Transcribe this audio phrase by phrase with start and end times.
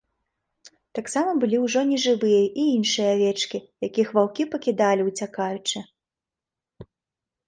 [0.99, 3.57] Таксама былі ўжо нежывыя і іншыя авечкі,
[3.87, 5.77] якіх ваўкі пакідалі, уцякаючы.